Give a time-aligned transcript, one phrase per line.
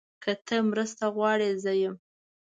[0.23, 1.95] که ته مرسته غواړې، زه یم.